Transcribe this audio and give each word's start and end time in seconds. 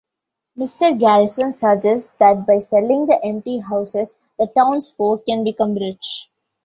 Mr. 0.57 0.99
Garrison 0.99 1.53
suggests 1.53 2.11
that 2.17 2.47
by 2.47 2.57
selling 2.57 3.05
the 3.05 3.23
empty 3.23 3.59
houses 3.59 4.17
the 4.39 4.47
townsfolk 4.47 5.23
can 5.27 5.43
become 5.43 5.75
rich. 5.75 6.27